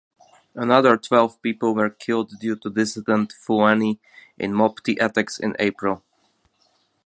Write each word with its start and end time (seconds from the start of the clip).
Another 0.55 0.97
twelve 0.97 1.39
people 1.43 1.75
were 1.75 1.91
killed 1.91 2.31
due 2.39 2.55
to 2.55 2.71
dissident 2.71 3.33
Fulani 3.33 3.99
in 4.39 4.51
Mopti 4.51 4.97
attacks 4.99 5.39
in 5.39 5.55
April. 5.59 6.03